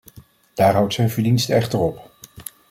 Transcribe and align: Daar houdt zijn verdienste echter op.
Daar 0.53 0.73
houdt 0.73 0.93
zijn 0.93 1.09
verdienste 1.09 1.53
echter 1.53 1.79
op. 1.79 2.11